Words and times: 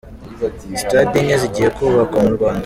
Sitade 0.79 1.15
Enye 1.21 1.35
zigiye 1.41 1.69
kubakwa 1.75 2.17
mu 2.25 2.31
Rwanda 2.35 2.59